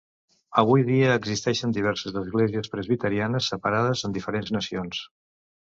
[0.61, 5.07] Avui dia existeixen diverses esglésies presbiterianes separades en diferents nacions.